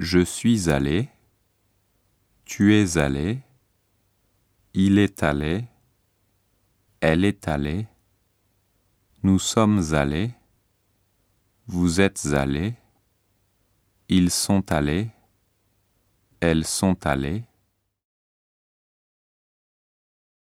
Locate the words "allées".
17.04-17.42